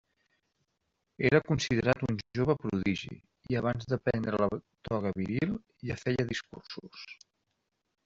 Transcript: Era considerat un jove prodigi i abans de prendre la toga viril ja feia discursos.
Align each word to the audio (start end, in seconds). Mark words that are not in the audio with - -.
Era 1.29 1.41
considerat 1.49 2.01
un 2.07 2.17
jove 2.39 2.55
prodigi 2.65 3.13
i 3.53 3.61
abans 3.61 3.93
de 3.93 4.01
prendre 4.09 4.43
la 4.45 4.51
toga 4.91 5.15
viril 5.23 5.57
ja 5.93 6.03
feia 6.09 6.31
discursos. 6.35 7.09